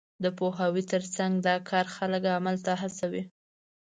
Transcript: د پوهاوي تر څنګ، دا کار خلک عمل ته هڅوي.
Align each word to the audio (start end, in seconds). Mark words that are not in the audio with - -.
د 0.23 0.25
پوهاوي 0.37 0.83
تر 0.91 1.03
څنګ، 1.15 1.33
دا 1.47 1.55
کار 1.69 1.85
خلک 1.95 2.23
عمل 2.37 2.55
ته 2.65 2.73
هڅوي. 2.81 3.23